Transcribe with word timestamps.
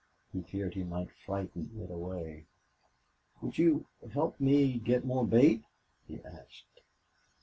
He 0.33 0.41
feared 0.41 0.73
he 0.73 0.83
might 0.83 1.11
frighten 1.11 1.77
it 1.79 1.91
away. 1.91 2.47
"Will 3.39 3.51
you 3.51 3.85
help 4.11 4.39
me 4.39 4.79
get 4.79 5.05
more 5.05 5.27
bait?" 5.27 5.61
he 6.07 6.19
asked. 6.25 6.81